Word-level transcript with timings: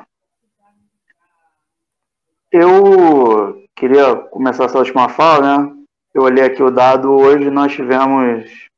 eu 2.52 3.66
queria 3.74 4.15
começar 4.29 4.65
essa 4.65 4.79
última 4.79 5.09
fala, 5.09 5.65
né? 5.65 5.74
Eu 6.12 6.23
olhei 6.24 6.45
aqui 6.45 6.62
o 6.62 6.71
dado, 6.71 7.10
hoje 7.10 7.51
nós 7.51 7.73
tivemos 7.73 8.71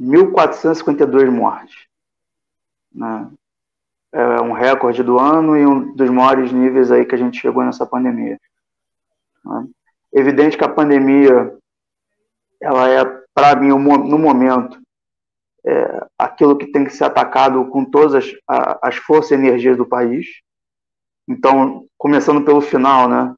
1.452 0.00 1.30
mortes. 1.30 1.76
Né? 2.92 3.30
É 4.12 4.40
um 4.40 4.52
recorde 4.52 5.02
do 5.02 5.18
ano 5.18 5.56
e 5.56 5.66
um 5.66 5.94
dos 5.94 6.10
maiores 6.10 6.50
níveis 6.52 6.90
aí 6.90 7.04
que 7.04 7.14
a 7.14 7.18
gente 7.18 7.40
chegou 7.40 7.62
nessa 7.62 7.86
pandemia. 7.86 8.40
Né? 9.44 9.68
Evidente 10.12 10.56
que 10.56 10.64
a 10.64 10.68
pandemia, 10.68 11.56
ela 12.60 12.88
é, 12.88 13.04
para 13.34 13.54
mim, 13.54 13.68
no 13.68 14.18
momento, 14.18 14.80
é, 15.64 16.06
aquilo 16.18 16.56
que 16.56 16.66
tem 16.66 16.84
que 16.84 16.90
ser 16.90 17.04
atacado 17.04 17.64
com 17.66 17.84
todas 17.84 18.14
as, 18.14 18.34
as 18.82 18.96
forças 18.96 19.32
e 19.32 19.34
energias 19.34 19.76
do 19.76 19.86
país. 19.86 20.26
Então, 21.28 21.86
começando 21.96 22.44
pelo 22.44 22.60
final, 22.60 23.08
né, 23.08 23.34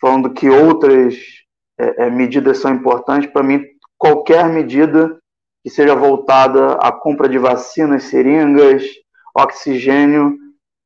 falando 0.00 0.32
que 0.32 0.48
outras 0.48 1.16
é, 1.78 2.04
é 2.04 2.10
medidas 2.10 2.58
são 2.58 2.72
importantes, 2.72 3.28
para 3.30 3.42
mim, 3.42 3.64
qualquer 3.98 4.48
medida 4.48 5.18
que 5.64 5.70
seja 5.70 5.94
voltada 5.94 6.74
à 6.74 6.92
compra 6.92 7.26
de 7.26 7.38
vacinas, 7.38 8.04
seringas, 8.04 8.84
oxigênio 9.34 10.36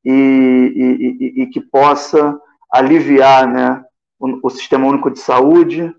e, 0.05 0.09
e, 0.09 1.41
e, 1.41 1.43
e 1.43 1.47
que 1.47 1.59
possa 1.59 2.39
aliviar 2.71 3.45
né, 3.45 3.83
o, 4.17 4.47
o, 4.47 4.49
Sistema 4.49 4.87
Único 4.87 5.11
de 5.11 5.19
Saúde, 5.19 5.93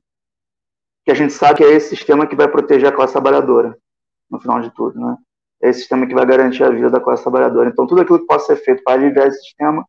que 1.05 1.13
a 1.13 1.15
gente 1.15 1.35
sabe 1.35 1.59
que 1.59 1.65
é 1.65 1.73
esse 1.73 1.91
sistema 1.91 2.27
que 2.27 2.35
vai 2.35 2.49
proteger 2.49 2.89
a 2.89 2.93
classe 2.93 3.13
trabalhadora 3.13 3.77
no 4.31 4.41
final 4.41 4.61
de 4.63 4.71
tudo, 4.71 4.99
né? 4.99 5.17
É 5.63 5.69
esse 5.69 5.81
sistema 5.81 6.07
que 6.07 6.15
vai 6.15 6.25
garantir 6.25 6.65
a 6.65 6.71
vida 6.71 6.89
da 6.89 7.01
classe 7.01 7.23
trabalhadora. 7.23 7.69
Então, 7.69 7.87
tudo 7.87 8.01
aquilo 8.01 8.21
que 8.21 8.27
possa 8.27 8.47
ser 8.47 8.65
feito 8.65 8.83
para 8.83 8.95
aliviar 8.95 9.27
esse 9.27 9.43
sistema, 9.43 9.85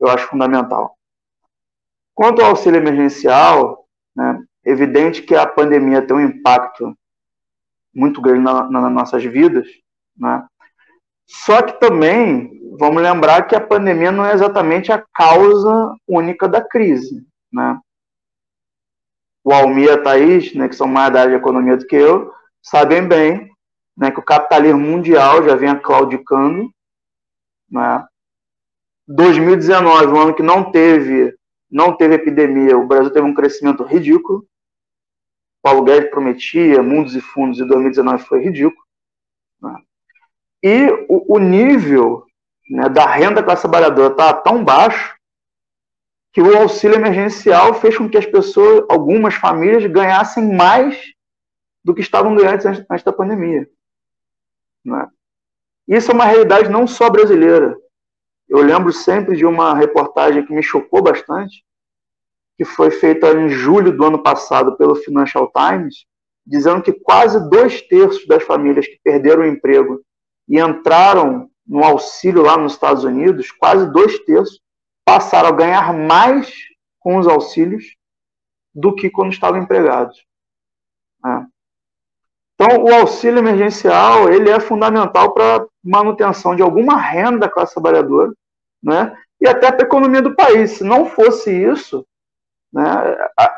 eu 0.00 0.08
acho 0.08 0.26
fundamental. 0.26 0.96
Quanto 2.12 2.42
ao 2.42 2.50
auxílio 2.50 2.78
emergencial, 2.78 3.86
né, 4.16 4.42
evidente 4.64 5.22
que 5.22 5.36
a 5.36 5.46
pandemia 5.46 6.02
tem 6.02 6.16
um 6.16 6.20
impacto 6.20 6.96
muito 7.94 8.20
grande 8.20 8.40
na, 8.40 8.70
na, 8.70 8.80
nas 8.82 8.92
nossas 8.92 9.24
vidas, 9.24 9.66
né? 10.16 10.44
Só 11.26 11.62
que 11.62 11.80
também 11.80 12.50
vamos 12.78 13.02
lembrar 13.02 13.42
que 13.42 13.54
a 13.54 13.60
pandemia 13.60 14.12
não 14.12 14.24
é 14.24 14.32
exatamente 14.32 14.92
a 14.92 15.02
causa 15.14 15.94
única 16.06 16.48
da 16.48 16.62
crise, 16.62 17.24
né? 17.52 17.78
O 19.44 19.52
Almir 19.52 19.88
e 19.88 19.90
a 19.90 20.02
Thaís, 20.02 20.54
né, 20.54 20.68
que 20.68 20.76
são 20.76 20.86
mais 20.86 21.12
da 21.12 21.20
área 21.20 21.32
de 21.32 21.38
economia 21.38 21.76
do 21.76 21.86
que 21.86 21.96
eu, 21.96 22.32
sabem 22.62 23.06
bem 23.06 23.50
né, 23.96 24.10
que 24.10 24.20
o 24.20 24.24
capitalismo 24.24 24.80
mundial 24.80 25.42
já 25.42 25.56
vinha 25.56 25.76
claudicando. 25.76 26.70
Né? 27.70 28.04
2019, 29.08 30.06
um 30.06 30.20
ano 30.20 30.34
que 30.34 30.42
não 30.42 30.70
teve, 30.70 31.34
não 31.70 31.96
teve 31.96 32.14
epidemia, 32.14 32.76
o 32.78 32.86
Brasil 32.86 33.12
teve 33.12 33.26
um 33.26 33.34
crescimento 33.34 33.82
ridículo. 33.82 34.46
Paulo 35.62 35.84
Guedes 35.84 36.10
prometia 36.10 36.82
mundos 36.82 37.14
e 37.14 37.20
fundos 37.20 37.60
e 37.60 37.64
2019 37.64 38.24
foi 38.24 38.42
ridículo. 38.42 38.84
Né? 39.60 39.76
E 40.62 40.90
o, 41.08 41.36
o 41.36 41.38
nível 41.38 42.26
né, 42.68 42.88
da 42.88 43.06
renda 43.06 43.36
da 43.36 43.42
classe 43.44 43.62
trabalhadora 43.62 44.12
está 44.12 44.34
tão 44.34 44.64
baixo 44.64 45.16
que 46.32 46.40
o 46.40 46.56
auxílio 46.56 46.96
emergencial 46.96 47.74
fez 47.74 47.96
com 47.96 48.08
que 48.08 48.16
as 48.16 48.26
pessoas, 48.26 48.86
algumas 48.88 49.34
famílias, 49.34 49.86
ganhassem 49.86 50.52
mais 50.54 50.98
do 51.84 51.94
que 51.94 52.00
estavam 52.00 52.34
ganhando 52.34 52.66
antes, 52.66 52.86
antes 52.90 53.04
da 53.04 53.12
pandemia. 53.12 53.68
Né? 54.84 55.08
Isso 55.86 56.10
é 56.10 56.14
uma 56.14 56.24
realidade 56.24 56.68
não 56.70 56.86
só 56.86 57.10
brasileira. 57.10 57.76
Eu 58.48 58.62
lembro 58.62 58.92
sempre 58.92 59.36
de 59.36 59.44
uma 59.44 59.74
reportagem 59.74 60.44
que 60.44 60.52
me 60.52 60.62
chocou 60.62 61.02
bastante, 61.02 61.64
que 62.62 62.64
foi 62.64 62.92
feita 62.92 63.32
em 63.32 63.48
julho 63.48 63.96
do 63.96 64.04
ano 64.04 64.22
passado 64.22 64.76
pelo 64.76 64.94
Financial 64.94 65.50
Times, 65.50 66.06
dizendo 66.46 66.80
que 66.80 66.92
quase 66.92 67.50
dois 67.50 67.80
terços 67.82 68.24
das 68.26 68.44
famílias 68.44 68.86
que 68.86 69.00
perderam 69.02 69.42
o 69.42 69.46
emprego 69.46 70.00
e 70.48 70.60
entraram 70.60 71.50
no 71.66 71.82
auxílio 71.82 72.42
lá 72.42 72.56
nos 72.56 72.74
Estados 72.74 73.02
Unidos, 73.02 73.50
quase 73.50 73.90
dois 73.90 74.18
terços 74.20 74.60
passaram 75.04 75.48
a 75.48 75.52
ganhar 75.52 75.92
mais 75.92 76.54
com 77.00 77.16
os 77.16 77.26
auxílios 77.26 77.96
do 78.72 78.94
que 78.94 79.10
quando 79.10 79.32
estavam 79.32 79.60
empregados. 79.60 80.24
É. 81.26 81.44
Então, 82.54 82.84
o 82.84 82.94
auxílio 82.94 83.38
emergencial 83.38 84.32
ele 84.32 84.50
é 84.50 84.60
fundamental 84.60 85.34
para 85.34 85.66
manutenção 85.82 86.54
de 86.54 86.62
alguma 86.62 86.96
renda 86.96 87.38
da 87.38 87.48
classe 87.48 87.74
trabalhadora, 87.74 88.32
né? 88.80 89.16
E 89.40 89.48
até 89.48 89.72
para 89.72 89.84
a 89.84 89.86
economia 89.86 90.22
do 90.22 90.36
país. 90.36 90.72
Se 90.72 90.84
não 90.84 91.06
fosse 91.06 91.50
isso, 91.50 92.06
né, 92.72 92.82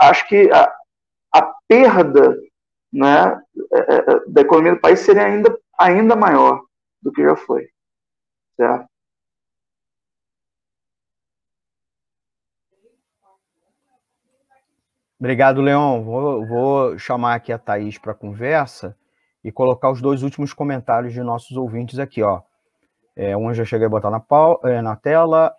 acho 0.01 0.27
que 0.29 0.51
a, 0.51 0.75
a 1.33 1.55
perda 1.69 2.37
né, 2.93 3.41
é, 3.73 3.79
é, 3.79 3.97
é, 3.97 4.21
da 4.29 4.41
economia 4.41 4.75
do 4.75 4.81
país 4.81 5.01
seria 5.01 5.27
ainda, 5.27 5.57
ainda 5.79 6.17
maior 6.17 6.63
do 7.03 7.13
que 7.13 7.23
já 7.23 7.37
foi. 7.37 7.69
Certo? 8.57 8.87
Obrigado, 15.19 15.61
Leon. 15.61 16.03
Vou, 16.03 16.47
vou 16.47 16.99
chamar 16.99 17.35
aqui 17.35 17.53
a 17.53 17.59
Thaís 17.59 17.99
para 17.99 18.15
conversa 18.15 18.97
e 19.43 19.51
colocar 19.51 19.91
os 19.91 20.01
dois 20.01 20.23
últimos 20.23 20.53
comentários 20.53 21.13
de 21.13 21.23
nossos 21.23 21.57
ouvintes 21.57 21.99
aqui, 21.99 22.23
ó. 22.23 22.43
É, 23.17 23.37
um 23.37 23.53
já 23.55 23.65
cheguei 23.65 23.87
a 23.87 23.91
botar 23.91 24.11
na, 24.11 24.19
pau, 24.19 24.61
na 24.83 24.97
tela, 24.97 25.55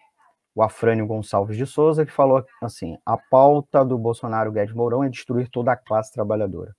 o 0.56 0.64
Afrânio 0.64 1.06
Gonçalves 1.06 1.58
de 1.58 1.66
Souza, 1.66 2.06
que 2.06 2.12
falou 2.12 2.46
assim: 2.64 2.98
a 3.06 3.18
pauta 3.18 3.84
do 3.84 3.98
Bolsonaro 3.98 4.52
Guedes 4.52 4.74
Mourão 4.74 5.04
é 5.04 5.10
destruir 5.10 5.50
toda 5.50 5.74
a 5.74 5.76
classe 5.76 6.14
trabalhadora. 6.14 6.74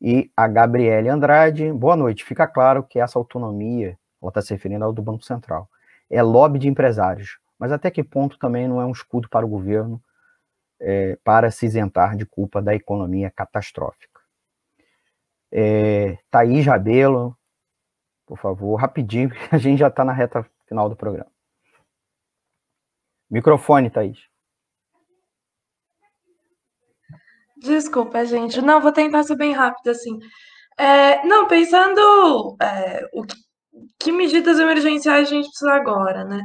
E 0.00 0.30
a 0.36 0.48
Gabriele 0.48 1.10
Andrade, 1.10 1.70
boa 1.70 1.94
noite. 1.94 2.24
Fica 2.24 2.46
claro 2.46 2.82
que 2.82 2.98
essa 2.98 3.18
autonomia, 3.18 3.98
ela 4.20 4.30
está 4.30 4.40
se 4.40 4.54
referindo 4.54 4.84
ao 4.84 4.92
do 4.92 5.02
Banco 5.02 5.22
Central, 5.22 5.68
é 6.10 6.22
lobby 6.22 6.58
de 6.58 6.68
empresários. 6.68 7.38
Mas 7.58 7.70
até 7.70 7.90
que 7.90 8.02
ponto 8.02 8.38
também 8.38 8.66
não 8.66 8.80
é 8.80 8.86
um 8.86 8.92
escudo 8.92 9.28
para 9.28 9.46
o 9.46 9.48
governo 9.48 10.02
é, 10.80 11.16
para 11.22 11.50
se 11.50 11.66
isentar 11.66 12.16
de 12.16 12.26
culpa 12.26 12.60
da 12.60 12.74
economia 12.74 13.30
catastrófica. 13.30 14.20
É, 15.52 16.18
Thaís 16.30 16.66
Rabelo, 16.66 17.36
por 18.26 18.38
favor, 18.38 18.74
rapidinho, 18.76 19.28
porque 19.30 19.54
a 19.54 19.58
gente 19.58 19.78
já 19.78 19.88
está 19.88 20.04
na 20.04 20.12
reta 20.12 20.44
final 20.66 20.88
do 20.88 20.96
programa. 20.96 21.33
Microfone, 23.30 23.90
Thaís. 23.90 24.18
Desculpa, 27.56 28.24
gente. 28.26 28.60
Não, 28.60 28.80
vou 28.80 28.92
tentar 28.92 29.22
ser 29.22 29.36
bem 29.36 29.52
rápido, 29.52 29.88
assim. 29.90 30.18
É, 30.78 31.24
não, 31.26 31.46
pensando 31.48 32.56
é, 32.60 33.06
o 33.12 33.22
que, 33.24 33.36
que 34.00 34.12
medidas 34.12 34.58
emergenciais 34.58 35.28
a 35.28 35.30
gente 35.30 35.48
precisa 35.48 35.72
agora, 35.72 36.24
né? 36.24 36.40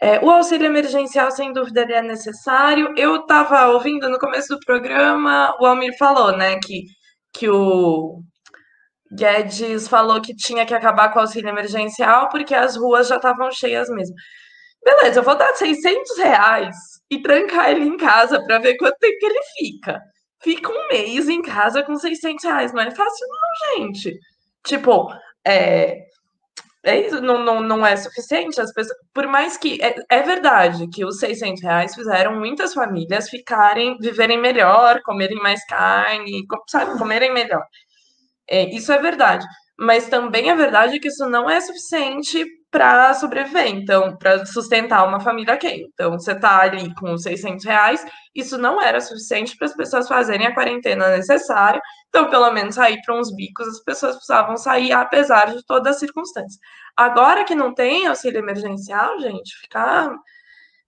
É, 0.00 0.18
o 0.24 0.30
auxílio 0.30 0.66
emergencial, 0.66 1.30
sem 1.30 1.52
dúvida, 1.52 1.82
ele 1.82 1.94
é 1.94 2.02
necessário. 2.02 2.92
Eu 2.96 3.16
estava 3.22 3.68
ouvindo 3.68 4.08
no 4.08 4.18
começo 4.18 4.48
do 4.54 4.60
programa, 4.60 5.56
o 5.60 5.66
Almir 5.66 5.96
falou, 5.98 6.36
né, 6.36 6.58
que, 6.60 6.82
que 7.32 7.48
o 7.48 8.20
Guedes 9.12 9.88
falou 9.88 10.20
que 10.20 10.34
tinha 10.34 10.66
que 10.66 10.74
acabar 10.74 11.10
com 11.10 11.18
o 11.18 11.22
auxílio 11.22 11.48
emergencial 11.48 12.28
porque 12.28 12.54
as 12.54 12.76
ruas 12.76 13.08
já 13.08 13.16
estavam 13.16 13.50
cheias 13.52 13.88
mesmo. 13.88 14.14
Beleza, 14.84 15.20
eu 15.20 15.24
vou 15.24 15.36
dar 15.36 15.54
600 15.54 16.18
reais 16.18 16.76
e 17.10 17.20
trancar 17.22 17.70
ele 17.70 17.84
em 17.84 17.96
casa 17.96 18.42
para 18.44 18.58
ver 18.58 18.76
quanto 18.76 18.98
tempo 18.98 19.18
que 19.18 19.26
ele 19.26 19.40
fica. 19.58 20.00
Fica 20.42 20.70
um 20.70 20.88
mês 20.88 21.28
em 21.28 21.40
casa 21.40 21.82
com 21.82 21.96
600 21.96 22.44
reais. 22.44 22.72
Não 22.72 22.82
é 22.82 22.90
fácil, 22.90 23.26
não, 23.28 23.76
gente. 23.86 24.18
Tipo, 24.66 25.08
é, 25.46 26.04
é 26.84 27.00
isso, 27.00 27.20
não, 27.22 27.42
não, 27.42 27.60
não 27.62 27.86
é 27.86 27.96
suficiente. 27.96 28.60
As 28.60 28.72
pessoas, 28.72 28.96
por 29.14 29.26
mais 29.26 29.56
que 29.56 29.82
é, 29.82 29.94
é, 30.10 30.22
verdade 30.22 30.86
que 30.88 31.04
os 31.04 31.18
600 31.18 31.62
reais 31.62 31.94
fizeram 31.94 32.38
muitas 32.38 32.74
famílias 32.74 33.30
ficarem, 33.30 33.96
viverem 33.98 34.38
melhor, 34.38 35.00
comerem 35.02 35.38
mais 35.38 35.64
carne, 35.66 36.44
sabe, 36.68 36.98
comerem 36.98 37.32
melhor. 37.32 37.64
É, 38.48 38.64
isso 38.74 38.92
é 38.92 38.98
verdade. 39.00 39.46
Mas 39.78 40.08
também 40.08 40.50
é 40.50 40.54
verdade 40.54 41.00
que 41.00 41.08
isso 41.08 41.28
não 41.28 41.50
é 41.50 41.60
suficiente 41.60 42.44
para 42.70 43.14
sobreviver, 43.14 43.68
então, 43.68 44.16
para 44.16 44.44
sustentar 44.46 45.06
uma 45.06 45.20
família 45.20 45.54
aqui. 45.54 45.86
Então, 45.92 46.12
você 46.18 46.32
está 46.32 46.60
ali 46.60 46.92
com 46.96 47.16
600 47.16 47.64
reais, 47.64 48.04
isso 48.34 48.58
não 48.58 48.82
era 48.82 49.00
suficiente 49.00 49.56
para 49.56 49.66
as 49.66 49.76
pessoas 49.76 50.08
fazerem 50.08 50.46
a 50.46 50.54
quarentena 50.54 51.08
necessária. 51.10 51.80
Então, 52.08 52.28
pelo 52.28 52.50
menos 52.52 52.74
sair 52.74 53.00
para 53.04 53.16
uns 53.16 53.34
bicos, 53.34 53.68
as 53.68 53.80
pessoas 53.84 54.16
precisavam 54.16 54.56
sair, 54.56 54.92
apesar 54.92 55.54
de 55.54 55.64
todas 55.66 55.94
as 55.94 56.00
circunstâncias. 56.00 56.58
Agora 56.96 57.44
que 57.44 57.54
não 57.54 57.72
tem 57.72 58.06
auxílio 58.08 58.38
emergencial, 58.38 59.20
gente, 59.20 59.56
ficar. 59.60 60.10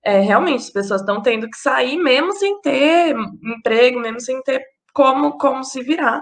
É, 0.05 0.21
realmente, 0.21 0.63
as 0.65 0.71
pessoas 0.71 1.01
estão 1.03 1.23
tendo 1.23 1.49
que 1.49 1.57
sair 1.57 1.97
mesmo 1.99 2.33
sem 2.33 2.61
ter 2.61 3.15
emprego, 3.45 4.01
mesmo 4.01 4.21
sem 4.21 4.43
ter 4.43 4.63
como, 4.93 5.39
como 5.39 5.63
se 5.65 5.83
virar. 5.83 6.21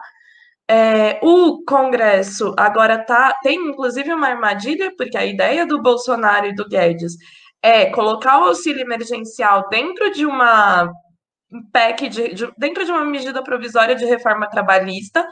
É, 0.68 1.20
o 1.22 1.62
Congresso 1.64 2.54
agora 2.56 2.98
tá, 3.04 3.34
tem 3.42 3.56
inclusive 3.68 4.12
uma 4.12 4.28
armadilha, 4.28 4.94
porque 4.96 5.16
a 5.16 5.26
ideia 5.26 5.66
do 5.66 5.82
Bolsonaro 5.82 6.46
e 6.46 6.54
do 6.54 6.66
Guedes 6.66 7.16
é 7.62 7.86
colocar 7.90 8.40
o 8.40 8.44
auxílio 8.46 8.80
emergencial 8.82 9.68
dentro 9.68 10.10
de 10.12 10.24
uma 10.24 10.90
PEC, 11.72 12.08
de, 12.08 12.34
de, 12.34 12.52
dentro 12.58 12.84
de 12.84 12.90
uma 12.90 13.04
medida 13.04 13.42
provisória 13.42 13.94
de 13.94 14.04
reforma 14.06 14.48
trabalhista, 14.48 15.26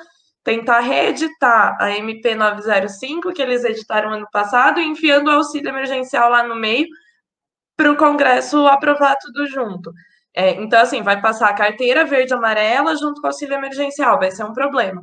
tentar 0.44 0.81
reeditar 0.81 1.76
a 1.81 1.90
MP 1.90 2.34
905, 2.34 3.32
que 3.32 3.43
eles 3.43 3.64
editaram 3.64 4.12
ano 4.12 4.29
passado, 4.31 4.81
enfiando 4.81 5.29
o 5.29 5.34
auxílio 5.34 5.70
emergencial 5.70 6.31
lá 6.31 6.43
no 6.43 6.56
meio, 6.56 6.87
para 7.76 7.90
o 7.90 7.96
Congresso 7.96 8.67
aprovar 8.67 9.17
tudo 9.20 9.46
junto. 9.46 9.93
É, 10.34 10.50
então, 10.62 10.81
assim, 10.81 11.02
vai 11.02 11.20
passar 11.20 11.49
a 11.50 11.55
carteira 11.55 12.05
verde 12.05 12.34
amarela 12.34 12.96
junto 12.96 13.20
com 13.20 13.26
o 13.26 13.31
auxílio 13.31 13.55
emergencial, 13.55 14.19
vai 14.19 14.31
ser 14.31 14.44
um 14.44 14.52
problema 14.52 15.02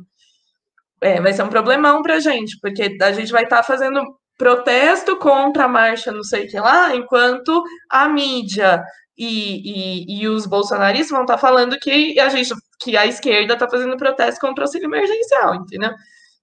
é, 1.00 1.20
vai 1.20 1.32
ser 1.32 1.42
um 1.42 1.48
problemão 1.48 2.02
para 2.02 2.16
a 2.16 2.20
gente, 2.20 2.58
porque 2.60 2.96
a 3.00 3.12
gente 3.12 3.32
vai 3.32 3.44
estar 3.44 3.58
tá 3.58 3.62
fazendo 3.62 4.02
protesto 4.36 5.16
contra 5.18 5.64
a 5.64 5.68
marcha 5.68 6.10
não 6.10 6.22
sei 6.22 6.46
o 6.46 6.48
que 6.50 6.58
lá, 6.58 6.94
enquanto 6.94 7.62
a 7.90 8.08
mídia 8.08 8.82
e, 9.16 10.14
e, 10.16 10.22
e 10.22 10.28
os 10.28 10.46
bolsonaristas 10.46 11.10
vão 11.10 11.22
estar 11.22 11.34
tá 11.34 11.38
falando 11.38 11.78
que 11.78 12.18
a 12.18 12.28
gente, 12.30 12.54
que 12.80 12.96
a 12.96 13.06
esquerda 13.06 13.54
está 13.54 13.68
fazendo 13.68 13.96
protesto 13.98 14.40
contra 14.40 14.62
o 14.62 14.66
auxílio 14.66 14.86
emergencial, 14.86 15.56
entendeu? 15.56 15.90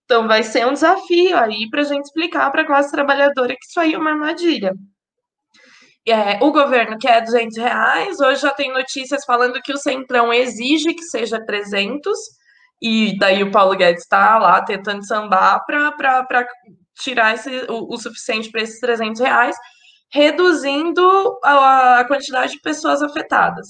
Então 0.06 0.28
vai 0.28 0.44
ser 0.44 0.66
um 0.66 0.74
desafio 0.74 1.38
aí 1.38 1.70
para 1.70 1.82
a 1.82 1.86
gente 1.86 2.06
explicar 2.06 2.52
para 2.52 2.62
a 2.62 2.66
classe 2.66 2.92
trabalhadora 2.92 3.56
que 3.56 3.66
isso 3.68 3.80
aí 3.80 3.94
é 3.94 3.98
uma 3.98 4.12
armadilha. 4.12 4.74
É, 6.08 6.42
o 6.42 6.52
governo 6.52 6.98
quer 6.98 7.22
200 7.22 7.58
reais, 7.58 8.20
hoje 8.22 8.42
já 8.42 8.52
tem 8.52 8.72
notícias 8.72 9.26
falando 9.26 9.62
que 9.62 9.74
o 9.74 9.78
Centrão 9.78 10.32
exige 10.32 10.94
que 10.94 11.04
seja 11.04 11.44
300, 11.46 12.18
e 12.82 13.18
daí 13.18 13.44
o 13.44 13.52
Paulo 13.52 13.76
Guedes 13.76 14.04
está 14.04 14.38
lá 14.38 14.62
tentando 14.62 15.06
sambar 15.06 15.66
para 15.66 16.48
tirar 17.00 17.36
esse, 17.36 17.50
o, 17.70 17.94
o 17.94 17.98
suficiente 17.98 18.52
para 18.52 18.62
esses 18.62 18.80
300 18.80 19.20
reais, 19.22 19.56
reduzindo 20.12 21.40
a, 21.44 22.00
a, 22.00 22.06
quantidade 22.06 22.54
de 22.54 22.62
pessoas 22.62 23.02
afetadas. 23.02 23.68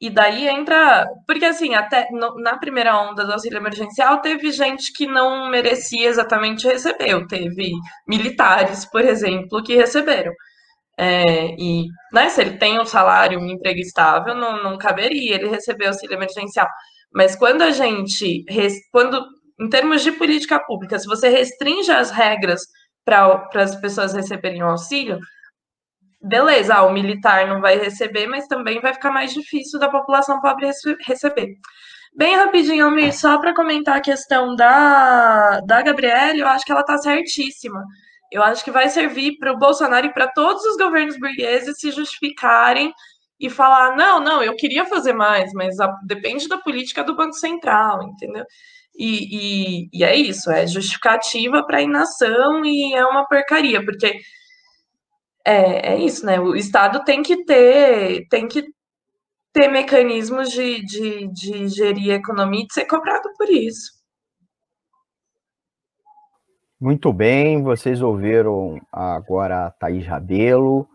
E 0.00 0.10
daí 0.10 0.48
entra. 0.48 1.06
Porque, 1.26 1.44
assim, 1.44 1.74
até 1.74 2.08
no, 2.10 2.34
na 2.40 2.58
primeira 2.58 2.96
onda 3.00 3.24
do 3.24 3.32
auxílio 3.32 3.58
emergencial, 3.58 4.20
teve 4.20 4.50
gente 4.50 4.92
que 4.92 5.06
não 5.06 5.48
merecia 5.48 6.08
exatamente 6.08 6.66
receber. 6.66 7.26
Teve 7.28 7.70
militares, 8.08 8.84
por 8.84 9.02
exemplo, 9.02 9.62
que 9.62 9.76
receberam. 9.76 10.32
É, 10.98 11.54
e 11.58 11.86
né, 12.12 12.28
se 12.28 12.40
ele 12.40 12.58
tem 12.58 12.80
um 12.80 12.84
salário, 12.84 13.38
um 13.38 13.48
emprego 13.48 13.80
estável, 13.80 14.34
não, 14.34 14.62
não 14.62 14.78
caberia 14.78 15.36
ele 15.36 15.48
receber 15.48 15.86
auxílio 15.86 16.14
emergencial. 16.16 16.68
Mas 17.14 17.36
quando 17.36 17.62
a 17.62 17.70
gente, 17.70 18.44
quando, 18.90 19.24
em 19.60 19.68
termos 19.68 20.02
de 20.02 20.12
política 20.12 20.58
pública, 20.60 20.98
se 20.98 21.06
você 21.06 21.28
restringe 21.28 21.90
as 21.90 22.10
regras 22.10 22.62
para 23.04 23.48
as 23.54 23.76
pessoas 23.76 24.14
receberem 24.14 24.62
o 24.62 24.68
auxílio, 24.68 25.18
beleza, 26.22 26.74
ah, 26.74 26.84
o 26.84 26.92
militar 26.92 27.46
não 27.46 27.60
vai 27.60 27.76
receber, 27.78 28.26
mas 28.26 28.46
também 28.46 28.80
vai 28.80 28.94
ficar 28.94 29.10
mais 29.10 29.32
difícil 29.34 29.78
da 29.78 29.88
população 29.88 30.40
pobre 30.40 30.70
receber. 31.06 31.56
Bem 32.14 32.36
rapidinho, 32.36 32.84
Almir, 32.84 33.18
só 33.18 33.38
para 33.38 33.54
comentar 33.54 33.96
a 33.96 34.00
questão 34.00 34.54
da, 34.54 35.60
da 35.60 35.82
Gabriele, 35.82 36.40
eu 36.40 36.46
acho 36.46 36.64
que 36.64 36.70
ela 36.70 36.82
está 36.82 36.98
certíssima. 36.98 37.82
Eu 38.30 38.42
acho 38.42 38.62
que 38.64 38.70
vai 38.70 38.88
servir 38.88 39.38
para 39.38 39.52
o 39.52 39.58
Bolsonaro 39.58 40.06
e 40.06 40.12
para 40.12 40.28
todos 40.28 40.62
os 40.64 40.76
governos 40.76 41.18
burgueses 41.18 41.78
se 41.78 41.90
justificarem 41.90 42.92
e 43.42 43.50
falar: 43.50 43.96
não, 43.96 44.20
não, 44.20 44.42
eu 44.42 44.54
queria 44.54 44.86
fazer 44.86 45.12
mais, 45.12 45.52
mas 45.52 45.80
a, 45.80 45.88
depende 46.06 46.48
da 46.48 46.56
política 46.58 47.02
do 47.02 47.16
Banco 47.16 47.34
Central, 47.34 48.04
entendeu? 48.04 48.44
E, 48.96 49.88
e, 49.88 49.88
e 49.92 50.04
é 50.04 50.14
isso, 50.14 50.50
é 50.50 50.66
justificativa 50.66 51.64
para 51.66 51.82
inação 51.82 52.64
e 52.64 52.94
é 52.94 53.04
uma 53.04 53.26
porcaria, 53.26 53.84
porque 53.84 54.20
é, 55.44 55.94
é 55.94 55.98
isso, 55.98 56.24
né? 56.24 56.38
O 56.38 56.54
Estado 56.54 57.02
tem 57.04 57.22
que 57.22 57.44
ter, 57.44 58.28
tem 58.28 58.46
que 58.46 58.64
ter 59.52 59.68
mecanismos 59.68 60.50
de, 60.50 60.84
de, 60.84 61.26
de 61.28 61.68
gerir 61.68 62.12
a 62.12 62.16
economia 62.16 62.62
e 62.62 62.66
de 62.66 62.74
ser 62.74 62.84
cobrado 62.84 63.28
por 63.36 63.50
isso. 63.50 64.00
Muito 66.80 67.12
bem, 67.12 67.62
vocês 67.62 68.02
ouviram 68.02 68.80
agora 68.90 69.66
a 69.66 69.70
Thaís 69.70 70.06
Rabelo, 70.06 70.88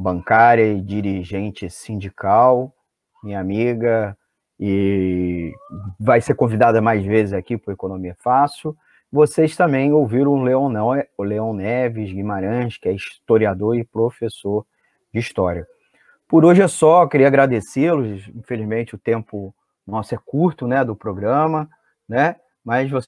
bancária 0.00 0.72
e 0.72 0.80
dirigente 0.80 1.68
sindical, 1.68 2.74
minha 3.22 3.38
amiga, 3.38 4.16
e 4.58 5.52
vai 5.98 6.20
ser 6.20 6.34
convidada 6.34 6.80
mais 6.80 7.04
vezes 7.04 7.34
aqui 7.34 7.58
para 7.58 7.74
Economia 7.74 8.16
Fácil. 8.18 8.74
Vocês 9.12 9.56
também 9.56 9.92
ouviram 9.92 10.32
o 10.32 10.42
Leon, 10.42 10.72
o 11.18 11.22
Leon 11.22 11.52
Neves 11.52 12.12
Guimarães, 12.12 12.78
que 12.78 12.88
é 12.88 12.92
historiador 12.92 13.76
e 13.76 13.84
professor 13.84 14.64
de 15.12 15.20
História. 15.20 15.66
Por 16.26 16.44
hoje 16.44 16.62
é 16.62 16.68
só, 16.68 17.06
queria 17.06 17.26
agradecê-los. 17.26 18.28
Infelizmente, 18.28 18.94
o 18.94 18.98
tempo 18.98 19.54
nosso 19.86 20.14
é 20.14 20.18
curto, 20.24 20.66
né, 20.66 20.84
do 20.84 20.96
programa, 20.96 21.68
né? 22.08 22.36
Mas 22.64 22.90
vocês 22.90 22.98